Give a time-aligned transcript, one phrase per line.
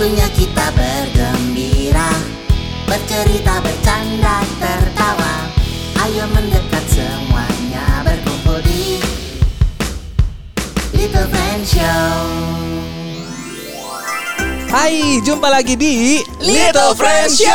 [0.00, 2.08] Waktunya kita bergembira.
[2.88, 5.44] Bercerita, bercanda, tertawa.
[6.00, 8.96] Ayo mendekat semuanya berkumpul di
[10.96, 12.16] Little Friend Show.
[14.72, 17.52] Hai, jumpa lagi di Little Friend Show.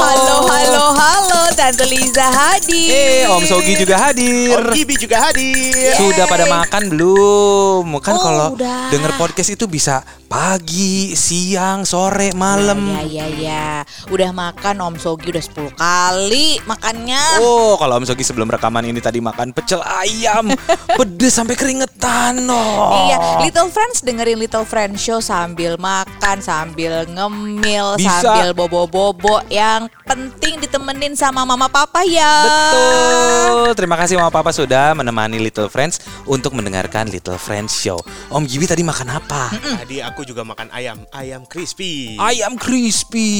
[0.00, 2.88] Halo, halo, halo, Tante Liza hadir.
[2.88, 4.54] Eh, Om Sogi juga hadir.
[4.54, 5.94] Om Gibi juga hadir.
[5.94, 7.84] Sudah pada makan belum?
[8.00, 8.88] Kan Oh, kalau udah.
[8.88, 12.78] denger podcast itu bisa pagi, siang, sore, malam.
[13.02, 13.68] Ya, ya, ya.
[14.08, 17.18] Udah makan Om Sogi udah 10 kali makannya.
[17.38, 20.54] Oh, kalau Om Sogi sebelum rekaman ini tadi makan pecel ayam,
[20.98, 22.46] pedes sampai keringetan.
[22.46, 23.04] Oh.
[23.04, 28.22] Iya, Little Friends dengerin Little Friends Show sambil makan, sambil ngemil, Bisa.
[28.22, 29.42] sambil bobo-bobo.
[29.46, 32.30] Yang penting ditemenin sama mama papa ya.
[32.46, 33.74] Betul.
[33.74, 37.98] Terima kasih Mama Papa sudah menemani Little Friends untuk mendengarkan Little Friends Show.
[38.30, 39.50] Om Gibi tadi makan apa?
[39.82, 42.14] Tadi aku juga makan ayam, ayam crispy.
[42.22, 43.30] Ayam crispy.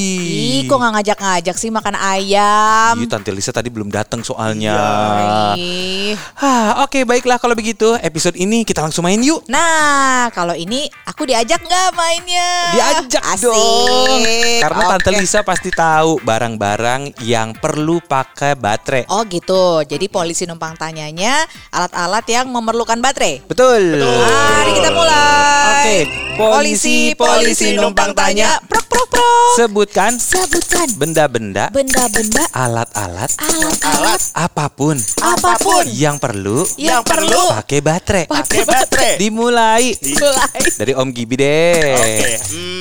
[0.59, 2.99] Ih, kok nggak ngajak-ngajak sih makan ayam?
[2.99, 4.75] Iya, Tante Lisa tadi belum datang soalnya.
[5.55, 6.19] Ih.
[6.35, 9.47] Hah, oke baiklah kalau begitu episode ini kita langsung main yuk.
[9.47, 12.51] Nah, kalau ini aku diajak nggak mainnya?
[12.75, 13.47] Diajak Asik.
[13.47, 14.23] dong.
[14.63, 15.19] Karena Tante Oke.
[15.23, 19.11] Lisa pasti tahu barang-barang yang perlu pakai baterai.
[19.11, 19.83] Oh gitu.
[19.83, 21.43] Jadi polisi numpang tanyanya
[21.75, 23.43] alat-alat yang memerlukan baterai.
[23.43, 23.99] Betul.
[23.99, 25.67] Mari kita mulai.
[25.81, 25.99] Oke,
[26.41, 28.57] Polisi, polisi numpang tanya.
[28.65, 29.61] Prok, prok, prok.
[29.61, 37.81] Sebutkan Sebutkan benda-benda, benda-benda, alat-alat, alat-alat, apa pun apa pun yang perlu yang perlu pakai
[37.85, 38.25] baterai.
[38.25, 39.15] Pakai baterai.
[39.21, 40.61] Dimulai mulai.
[40.81, 41.93] dari Om Gibi deh.
[41.93, 42.80] Oke, hmm,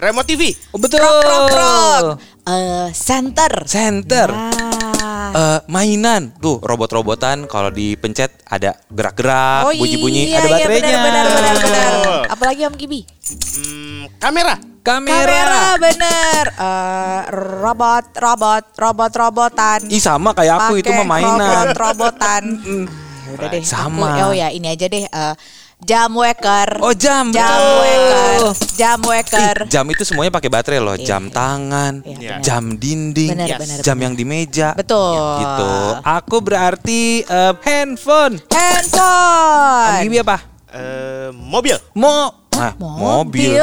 [0.00, 0.42] remote TV.
[0.72, 0.98] Oh, betul.
[0.98, 2.04] Prok, prok.
[2.42, 3.52] Eh, center.
[3.68, 4.28] Center.
[4.32, 5.30] Ah.
[5.30, 10.98] Eh, mainan tuh robot-robotan kalau dipencet ada gerak-gerak, oh bunyi-bunyi, iya, ada iya, baterainya.
[10.98, 11.90] benar, benar, benar, benar.
[11.94, 12.20] Betul.
[12.26, 13.00] Apalagi Om Gibi?
[13.30, 14.54] Hmm, kamera.
[14.80, 15.22] Kamera.
[15.22, 16.44] Kamera bener.
[16.50, 17.22] Eh,
[17.62, 19.80] robot, robot, robot, robotan.
[19.86, 21.38] Ih sama kayak aku itu Pakai mah mainan.
[21.38, 22.42] Robot, robotan.
[22.58, 23.62] Ya udah deh.
[23.62, 24.08] Sama.
[24.18, 25.04] aku- oh ya ini aja deh.
[25.06, 25.34] eh,
[25.80, 26.70] jam waker.
[26.80, 27.76] Oh jam, Jam betul.
[27.80, 28.40] waker.
[28.76, 29.56] Jam Ih, waker.
[29.66, 30.94] jam itu semuanya pakai baterai loh.
[30.94, 31.32] Iya, Jam iya.
[31.32, 32.40] tangan, Iya, benar.
[32.40, 33.58] jam dinding, Benar, Yes.
[33.58, 34.04] benar, jam benar.
[34.04, 34.68] yang di meja.
[34.72, 35.16] Betul.
[35.38, 35.72] Gitu.
[36.00, 38.34] Aku berarti eh, handphone.
[38.38, 40.02] Om Handphone.
[40.04, 40.36] Gibi apa?
[40.70, 41.76] Eh, mobil.
[41.92, 43.58] Mo ah, mobil.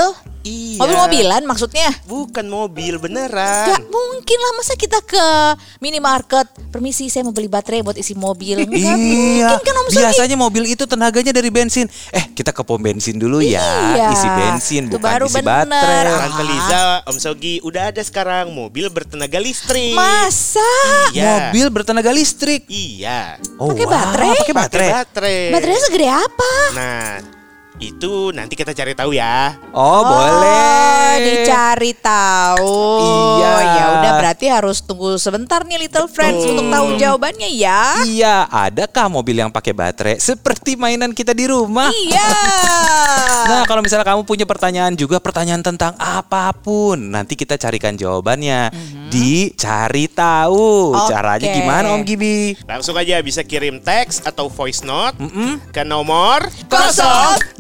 [0.47, 0.79] Iya.
[0.79, 1.89] Mobil-mobilan maksudnya?
[2.03, 3.67] Bukan mobil Gak beneran.
[3.85, 5.25] mungkin lah masa kita ke
[5.79, 9.97] minimarket Permisi saya mau beli baterai buat isi mobil Nggak Iya, mungkin kan Om Sogi
[9.97, 11.85] biasanya mobil itu tenaganya dari bensin.
[12.09, 13.59] Eh, kita ke pom bensin dulu ya,
[13.91, 14.07] Iya.
[14.09, 15.67] isi bensin Itu bukan baru isi bener.
[15.67, 16.19] baterai.
[16.21, 19.93] Tante Liza, Om Sogi, udah ada sekarang mobil bertenaga listrik.
[19.93, 20.71] Masa?
[21.11, 21.49] Iya.
[21.49, 22.63] Mobil bertenaga listrik.
[22.67, 23.41] Iya.
[23.57, 24.29] Oh, Pakai wow, baterai?
[24.37, 24.87] Pakai baterai.
[24.87, 25.39] Pakai baterai.
[25.51, 26.51] Baterainya segede apa?
[26.71, 27.09] Nah,
[27.77, 29.53] itu nanti kita cari tahu ya.
[29.69, 31.21] Oh, boleh.
[31.21, 32.77] Dicari tahu.
[33.37, 33.53] Iya.
[33.61, 36.51] Ya udah berarti harus tunggu sebentar nih Little Friends Betul.
[36.57, 38.01] untuk tahu jawabannya ya.
[38.05, 41.89] Iya, adakah mobil yang pakai baterai seperti mainan kita di rumah?
[41.93, 42.27] Iya.
[43.47, 48.75] Nah, kalau misalnya kamu punya pertanyaan juga pertanyaan tentang apa pun, nanti kita carikan jawabannya
[49.07, 50.91] di cari tahu.
[50.91, 50.99] Mhm.
[50.99, 51.07] Oke.
[51.15, 52.59] Caranya gimana Om Gibi?
[52.67, 55.63] Langsung aja bisa kirim teks atau voice note Mm-mm.
[55.71, 57.55] ke nomor 08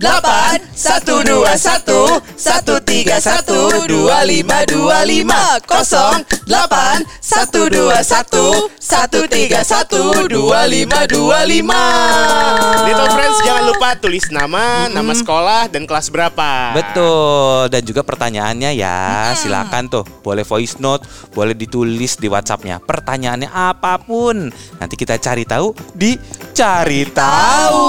[12.87, 16.71] Little Friends jangan lupa tulis nama, nama sekolah dan kelas berapa.
[16.71, 17.67] Betul.
[17.67, 20.07] Dan juga pertanyaannya ya silakan tuh.
[20.23, 21.03] Boleh voice note
[21.35, 22.79] boleh ditulis di WhatsAppnya.
[22.79, 24.47] Pertanyaannya apa pun.
[24.79, 26.15] Nanti kita cari tahu di
[26.55, 27.85] cari tahu.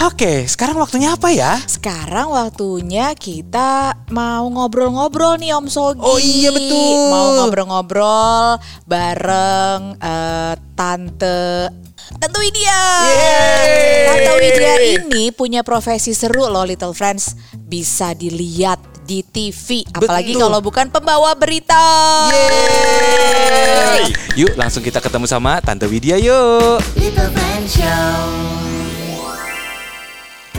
[0.00, 1.60] Oke sekarang waktunya apa ya?
[1.68, 6.00] Sekarang waktunya kita mau ngobrol-ngobrol nih Om Sogi.
[6.00, 7.12] Oh iya, betul.
[7.12, 8.56] Mau ngobrol-ngobrol
[8.88, 11.68] bareng eh, Tante
[12.16, 12.82] Tante Widya.
[13.04, 14.08] Yeay.
[14.08, 17.36] Tante Widya ini punya profesi seru loh Little Friends.
[17.52, 19.84] Bisa dilihat di TV.
[19.92, 20.42] Apalagi Betul.
[20.48, 21.84] kalau bukan pembawa berita.
[22.32, 24.08] Yeay.
[24.40, 26.80] Yuk langsung kita ketemu sama Tante Widya yuk.
[26.96, 28.71] Little Friend Show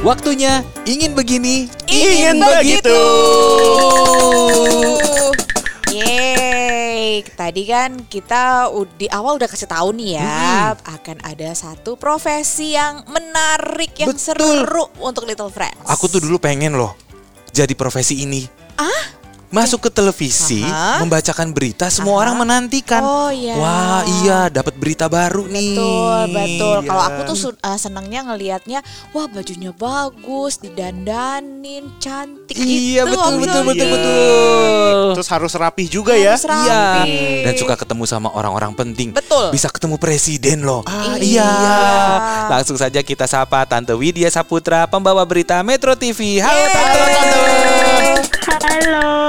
[0.04, 3.00] Waktunya ingin begini, Ingin begitu.
[5.88, 8.68] Yeay, tadi kan kita
[9.00, 14.20] di awal udah kasih tahu nih ya akan ada satu profesi yang menarik yang Betul.
[14.20, 15.88] seru untuk Little Friends.
[15.88, 17.00] Aku tuh dulu pengen loh
[17.56, 18.44] jadi profesi ini.
[18.76, 19.23] ah
[19.54, 21.06] masuk ke televisi, Aha.
[21.06, 22.22] membacakan berita, semua Aha.
[22.26, 23.06] orang menantikan.
[23.06, 23.54] Oh, iya.
[23.54, 25.78] Wah, iya, dapat berita baru nih.
[25.78, 26.78] Betul, betul.
[26.82, 26.90] Iya.
[26.90, 28.80] Kalau aku tuh uh, senangnya ngelihatnya,
[29.14, 33.14] wah bajunya bagus, didandanin, cantik Iya, gitu.
[33.14, 33.70] betul, betul, Yogi.
[33.78, 34.98] betul, betul.
[35.22, 36.34] Terus harus rapi juga ya.
[36.34, 37.14] Harus rapi.
[37.14, 39.14] Iya, dan suka ketemu sama orang-orang penting.
[39.14, 39.54] Betul.
[39.54, 40.82] Bisa ketemu presiden loh.
[40.90, 41.46] Ah, iya.
[41.46, 41.82] iya.
[42.50, 46.42] Langsung saja kita sapa Tante Widya Saputra, pembawa berita Metro TV.
[46.42, 46.74] Halo Yeay.
[46.74, 47.42] Tante.
[48.64, 49.23] Halo,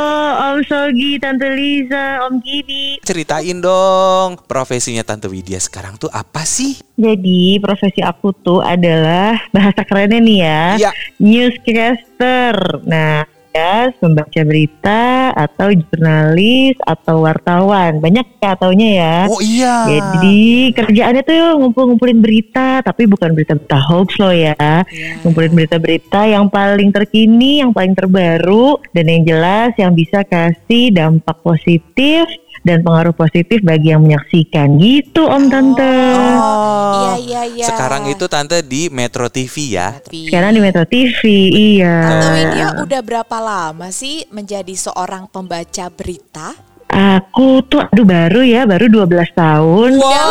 [0.55, 3.03] Om Sogi, Tante Liza, Om Gidi.
[3.03, 6.79] Ceritain dong, profesinya Tante Widya sekarang tuh apa sih?
[6.95, 10.91] Jadi profesi aku tuh adalah bahasa kerennya nih ya, Iya.
[11.19, 12.55] newscaster.
[12.87, 18.03] Nah, ya membaca berita atau jurnalis atau wartawan.
[18.03, 19.19] Banyak ya taunya ya.
[19.31, 19.87] Oh iya.
[19.87, 24.59] Jadi kerjaannya tuh ngumpul-ngumpulin berita, tapi bukan berita-berita hoax loh ya.
[24.59, 25.23] Iya.
[25.23, 31.39] Ngumpulin berita-berita yang paling terkini, yang paling terbaru, dan yang jelas yang bisa kasih dampak
[31.47, 32.27] positif
[32.65, 34.81] dan pengaruh positif bagi yang menyaksikan.
[34.81, 35.95] Gitu Om Tante.
[36.41, 37.15] Oh.
[37.15, 37.67] Iya, iya, iya.
[37.69, 40.01] Sekarang itu Tante di Metro TV ya.
[40.01, 41.21] Tapi- Sekarang di Metro TV,
[41.53, 41.97] iya.
[42.09, 46.57] Tante Widya udah berapa lama sih menjadi seorang pembaca berita?
[46.89, 49.99] Aku tuh aduh baru ya, baru 12 tahun.
[49.99, 50.25] Udah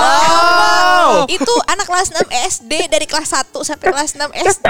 [1.14, 1.30] lama.
[1.30, 2.26] Itu anak kelas 6
[2.58, 4.68] SD dari kelas 1 sampai kelas 6 SD.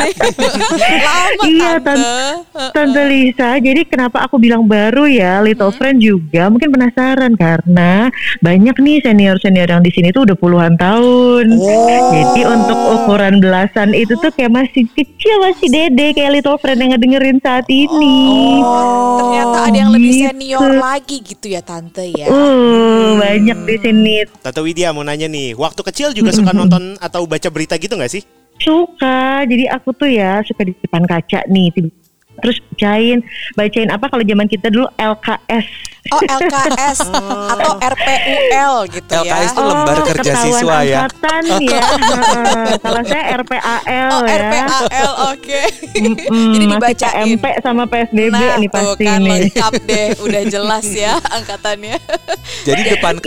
[1.08, 2.12] lama Iya, tante.
[2.74, 8.12] Tante Lisa, jadi kenapa aku bilang baru ya, Little Friend juga mungkin penasaran karena
[8.44, 11.46] banyak nih senior-senior yang di sini tuh udah puluhan tahun.
[12.14, 16.92] Jadi untuk ukuran belasan itu tuh kayak masih kecil, masih dede kayak Little Friend yang
[16.98, 18.60] ngedengerin saat ini.
[18.62, 20.26] Oh, ternyata ada yang lebih gitu.
[20.30, 22.28] senior lagi gitu ya tante ya.
[22.28, 24.16] Uh, banyak di sini.
[24.42, 28.12] Tante Widya mau nanya nih, waktu kecil juga suka nonton atau baca berita gitu nggak
[28.12, 28.24] sih?
[28.56, 31.96] Suka, jadi aku tuh ya suka di depan kaca nih, tiba-
[32.36, 33.22] terus bacain,
[33.54, 35.66] bacain apa kalau zaman kita dulu LKS.
[36.12, 37.00] Oh LKS
[37.54, 39.22] atau RPUL gitu ya.
[39.24, 40.98] LKS tuh lembar kerja ketahuan siswa ya.
[41.00, 41.84] angkatan ya.
[42.84, 44.36] Kalau saya RPAL Oh ya.
[44.36, 45.62] RPAL oke.
[45.96, 47.26] Mm-mm, Jadi masih dibacain.
[47.30, 49.40] KMP sama PSBB Nah nih tuh pasti kan nih.
[49.48, 51.96] lengkap deh, udah jelas ya angkatannya.
[52.64, 53.24] Jadi depan Iya,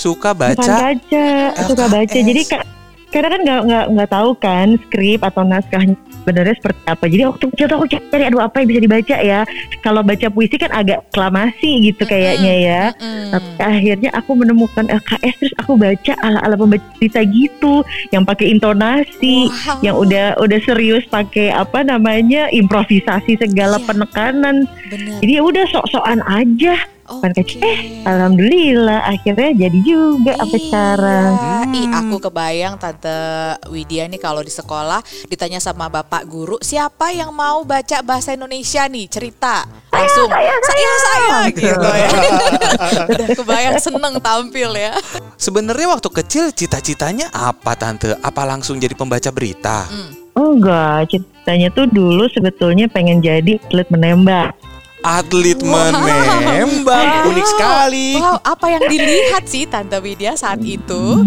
[0.00, 0.74] suka Bukan baca.
[0.80, 1.26] baca,
[1.62, 2.08] suka baca.
[2.08, 2.24] LKS.
[2.24, 2.68] Jadi ka-
[3.10, 7.04] karena kan nggak nggak nggak tahu kan skrip atau naskahnya sebenarnya seperti apa.
[7.04, 9.40] Jadi waktu kecil tuh aku cari aduh apa yang bisa dibaca ya.
[9.80, 12.82] Kalau baca puisi kan agak reklamasi gitu kayaknya ya.
[12.94, 13.34] Mm.
[13.34, 19.50] Tapi akhirnya aku menemukan LKS terus aku baca ala-ala pembaca cerita gitu yang pakai intonasi,
[19.50, 19.82] Wow.
[19.82, 23.86] yang udah udah serius pakai apa namanya improvisasi segala Iya.
[23.86, 24.56] penekanan.
[24.86, 25.18] Bener.
[25.18, 26.78] Jadi ya udah sok-sokan aja.
[27.10, 27.42] Kan Oke.
[27.42, 30.66] kecil, eh alhamdulillah akhirnya jadi juga sampai Iya.
[30.70, 31.30] sekarang.
[31.70, 31.98] Ih, Hmm.
[31.98, 33.18] aku kebayang Tante
[33.66, 38.86] Widya nih kalau di sekolah ditanya sama Bapak guru, siapa yang mau baca bahasa Indonesia
[38.86, 39.10] nih?
[39.10, 39.66] Cerita.
[39.90, 42.08] Langsung, saya, saya, gitu ya.
[43.10, 44.94] Udah kebayang seneng tampil ya.
[45.34, 48.14] Sebenarnya waktu kecil cita-citanya apa Tante?
[48.16, 49.90] Apa langsung jadi pembaca berita?
[49.90, 50.14] Hmm.
[50.30, 54.54] Enggak, ceritanya tuh dulu sebetulnya pengen jadi atlet menembak.
[55.00, 57.24] Atlet menembak.
[57.28, 58.08] Unik sekali.
[58.20, 61.24] Wow, apa yang dilihat sih Tante Widya saat itu?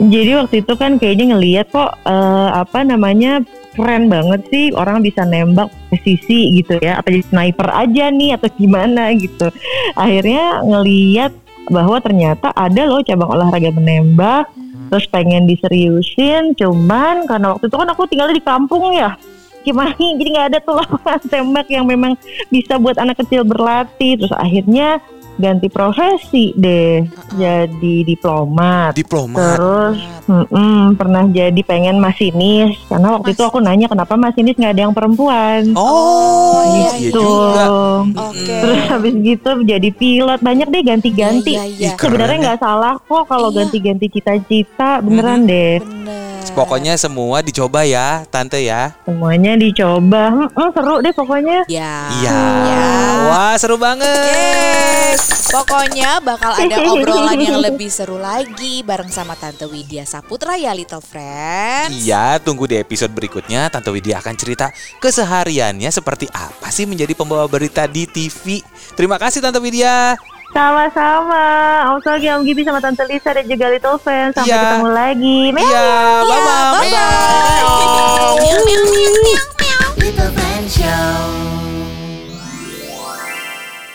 [0.00, 3.44] Jadi waktu itu kan kayaknya ngeliat kok eh, apa namanya
[3.76, 8.48] keren banget sih orang bisa nembak presisi gitu ya apa jadi sniper aja nih atau
[8.58, 9.46] gimana gitu
[9.94, 11.32] akhirnya ngeliat
[11.70, 14.50] bahwa ternyata ada loh cabang olahraga menembak
[14.90, 19.14] terus pengen diseriusin cuman karena waktu itu kan aku tinggal di kampung ya
[19.60, 22.12] gimana jadi nggak ada tuh lapangan tembak yang memang
[22.48, 24.98] bisa buat anak kecil berlatih terus akhirnya
[25.36, 27.00] ganti profesi deh
[27.32, 29.56] jadi diplomat Diplomat.
[29.56, 34.82] Terus mm-mm, pernah jadi pengen masinis karena waktu itu aku nanya kenapa masinis nggak ada
[34.84, 35.72] yang perempuan.
[35.72, 37.16] Oh, iya, iya Gitu.
[37.16, 37.64] juga.
[38.28, 38.52] Oke.
[38.52, 41.54] Terus habis gitu jadi pilot banyak deh ganti-ganti.
[41.56, 41.90] Iya, iya, iya.
[41.96, 42.44] Sebenarnya keren ya.
[42.44, 43.56] nggak salah kok kalau Iya.
[43.64, 45.80] ganti-ganti cita-cita beneran deh.
[45.80, 46.19] Bener.
[46.50, 48.96] Pokoknya semua dicoba ya, Tante ya.
[49.04, 50.32] Semuanya dicoba.
[50.32, 51.58] Mm-mm, seru deh pokoknya.
[51.68, 52.08] Ya.
[52.20, 52.40] Iya.
[52.66, 52.84] Ya.
[53.28, 54.08] Wah, seru banget.
[54.08, 55.50] Yes.
[55.50, 61.02] Pokoknya bakal ada obrolan yang lebih seru lagi bareng sama Tante Widya Saputra ya Little
[61.02, 61.90] Friends.
[61.90, 64.70] Iya, tunggu di episode berikutnya Tante Widya akan cerita
[65.02, 68.62] kesehariannya seperti apa sih menjadi pembawa berita di TV.
[68.94, 70.14] Terima kasih Tante Widya.
[70.50, 71.44] Sama-sama.
[71.94, 74.34] Om Sogi, Om Gibi sama Tante Lisa dan juga Little Fans.
[74.34, 74.62] Sampai Iya.
[74.66, 75.40] ketemu lagi.
[75.54, 75.62] Meow.
[75.62, 75.86] Iya,
[76.26, 76.70] bye-bye.
[76.74, 78.30] bye-bye.
[79.96, 81.22] Little Friend Show.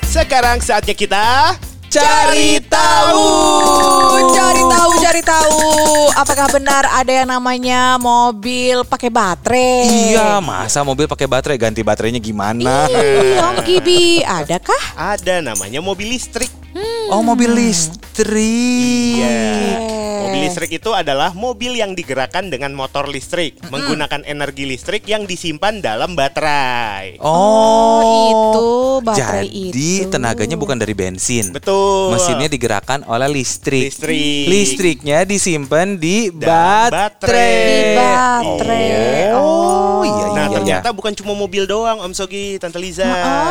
[0.05, 1.59] Sekarang saatnya kita
[1.91, 3.27] cari tahu.
[4.31, 5.59] Cari tahu, cari tahu.
[6.15, 10.11] Apakah benar ada yang namanya mobil pakai baterai?
[10.11, 12.87] Iya, masa mobil pakai baterai ganti baterainya gimana?
[12.91, 14.21] Iya, Om Gibi.
[14.23, 14.81] Adakah?
[14.95, 16.51] Ada namanya mobil listrik.
[17.07, 19.21] Oh, mobil listrik.
[19.23, 19.79] Iya.
[20.25, 25.79] Mobil listrik itu adalah mobil yang digerakkan dengan motor listrik, menggunakan energi listrik yang disimpan
[25.79, 27.21] dalam baterai.
[27.21, 28.67] Oh, itu
[29.05, 30.09] baterai Jadi itu.
[30.09, 31.53] tenaganya bukan dari bensin.
[31.53, 32.11] Betul.
[32.17, 33.93] Mesinnya digerakkan oleh listrik.
[33.93, 34.49] Listrik.
[34.65, 37.53] Listriknya disimpan di Dan baterai.
[37.69, 38.89] Di baterai.
[39.37, 40.57] Oh, iya Nah, iya.
[40.59, 43.07] ternyata bukan cuma mobil doang, Om Sogi, Tante Liza.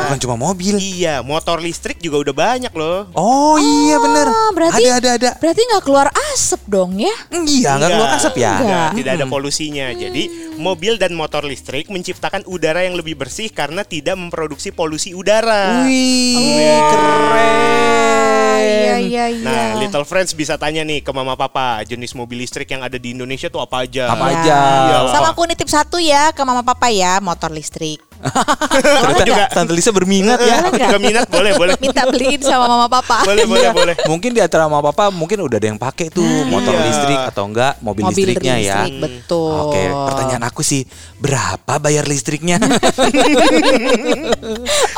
[0.07, 0.77] Bukan cuma mobil.
[0.77, 3.09] Iya, motor listrik juga udah banyak loh.
[3.17, 4.27] Oh, iya bener.
[4.29, 5.31] Ah, berarti Ada ada ada.
[5.41, 7.15] Berarti nggak keluar asap dong ya?
[7.33, 8.53] Iya, nggak keluar asap ya.
[8.61, 8.91] Enggak.
[9.01, 9.87] Tidak ada polusinya.
[9.97, 10.23] Jadi,
[10.61, 15.89] mobil dan motor listrik menciptakan udara yang lebih bersih karena tidak memproduksi polusi udara.
[15.89, 18.34] Wih, keren.
[18.57, 19.43] Iya, iya, iya.
[19.43, 23.13] Nah, Little Friends bisa tanya nih ke mama papa, jenis mobil listrik yang ada di
[23.13, 24.09] Indonesia tuh apa aja?
[24.09, 24.35] Apa Ya.
[24.37, 24.59] aja?
[24.85, 25.33] Iya, Sama apa?
[25.33, 28.01] aku nitip satu ya ke mama papa ya, motor listrik.
[28.73, 29.45] Ternyata juga.
[29.49, 30.65] Tante Lisa berminat ya.
[30.65, 31.75] Juga minat, boleh, boleh.
[31.77, 33.21] Minta beliin sama mama papa.
[33.23, 33.95] Boleh, boleh, boleh.
[34.07, 36.85] Mungkin di antara mama papa mungkin udah ada yang pakai tuh motor Iya.
[36.85, 38.81] listrik atau enggak mobil, Mobil listriknya ya.
[38.81, 39.53] listrik, betul.
[39.69, 40.83] Oke, pertanyaan aku sih
[41.17, 42.57] berapa bayar listriknya?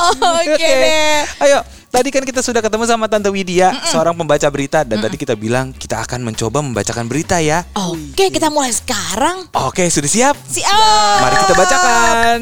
[0.06, 1.18] Oke deh.
[1.40, 1.58] Ayo,
[1.96, 5.72] tadi kan kita sudah ketemu sama Tante Widya, seorang pembaca berita dan tadi kita bilang
[5.72, 7.64] kita akan mencoba membacakan berita ya.
[7.72, 9.48] Oke, kita mulai sekarang.
[9.56, 10.36] Oke, sudah siap?
[10.44, 11.18] Siap.
[11.24, 12.40] Mari kita bacakan.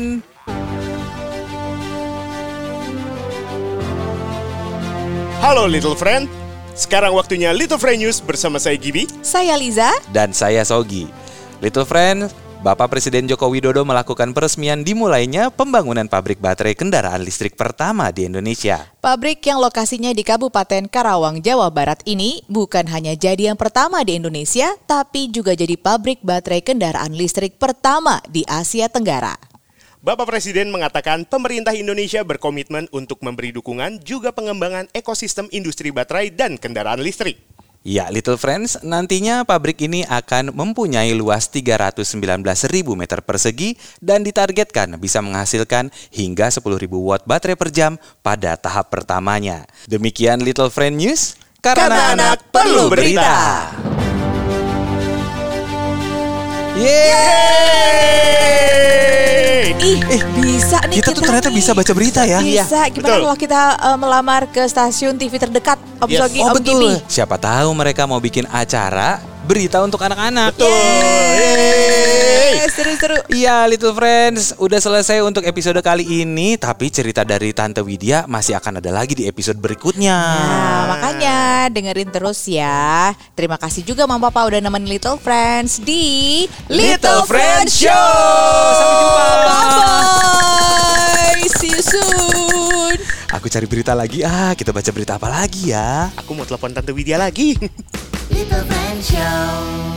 [5.39, 6.27] Halo Little Friend.
[6.75, 9.07] Sekarang waktunya Little Friend News bersama saya Gibi.
[9.23, 9.95] Saya Liza.
[10.11, 11.07] Dan saya Sogi.
[11.63, 12.27] Little friend,
[12.65, 18.89] Bapak Presiden Joko Widodo melakukan peresmian dimulainya pembangunan pabrik baterai kendaraan listrik pertama di Indonesia.
[19.05, 24.17] Pabrik yang lokasinya di Kabupaten Karawang, Jawa Barat ini bukan hanya jadi yang pertama di
[24.17, 29.37] Indonesia, tapi juga jadi pabrik baterai kendaraan listrik pertama di Asia Tenggara.
[30.01, 36.57] Bapak Presiden mengatakan pemerintah Indonesia berkomitmen untuk memberi dukungan juga pengembangan ekosistem industri baterai dan
[36.57, 37.45] kendaraan listrik.
[37.85, 42.01] Ya, Little Friends, nantinya pabrik ini akan mempunyai luas 319.000
[42.97, 49.69] meter persegi dan ditargetkan bisa menghasilkan hingga 10.000 watt baterai per jam pada tahap pertamanya.
[49.85, 53.21] Demikian Little Friend News, karena, Karena anak perlu berita.
[53.21, 53.37] berita.
[56.81, 58.44] Yeay!
[59.85, 60.01] Ih,
[60.35, 61.61] bisa nih kita tuh ternyata nih.
[61.61, 62.41] bisa baca berita ya.
[62.41, 62.89] Bisa.
[62.89, 63.21] Gimana Betul.
[63.23, 66.21] kalau kita eh, melamar ke stasiun TV terdekat, Om Yes.
[66.21, 66.81] Sogi, Oh Om betul.
[66.81, 66.91] Gibi?
[67.05, 70.57] Siapa tahu mereka mau bikin acara berita untuk anak-anak.
[70.57, 70.73] Betul.
[70.73, 72.65] Yeay.
[72.65, 73.21] Seru-seru.
[73.31, 78.57] Iya Little Friends, udah selesai untuk episode kali ini Tapi cerita dari Tante Widya masih
[78.59, 83.15] akan ada lagi di episode berikutnya Nah, makanya dengerin terus ya.
[83.39, 88.11] Terima kasih juga Mama Papa udah nemenin Little Friends di Little Friends Show
[88.75, 91.47] Sampai jumpa Bye.
[91.55, 92.97] See you soon.
[93.39, 96.91] Aku cari berita lagi, ah kita baca berita apa lagi ya Aku mau telepon Tante
[96.91, 97.55] Widya lagi.
[98.31, 99.94] Little Van Show.